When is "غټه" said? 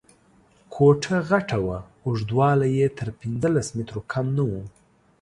1.29-1.57